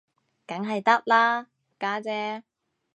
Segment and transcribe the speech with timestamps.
[0.47, 1.45] 梗係得啦，
[1.79, 2.43] 家姐